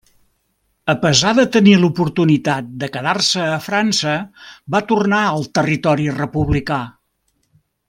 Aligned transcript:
A 0.93 0.93
pesar 1.01 1.33
de 1.39 1.43
tenir 1.55 1.75
l'oportunitat 1.81 2.71
de 2.85 2.89
quedar-se 2.95 3.45
a 3.59 3.61
França, 3.67 4.15
va 4.77 4.83
tornar 4.93 5.21
al 5.27 5.47
territori 5.61 6.11
republicà. 6.19 6.81